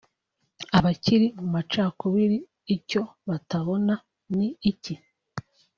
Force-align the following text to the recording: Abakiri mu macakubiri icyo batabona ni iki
Abakiri 0.77 1.27
mu 1.39 1.47
macakubiri 1.55 2.37
icyo 2.75 3.01
batabona 3.27 3.93
ni 4.35 4.47
iki 4.71 4.93